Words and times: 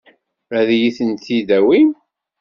Ad 0.57 0.69
iyi-ten-id-tawim? 0.75 1.89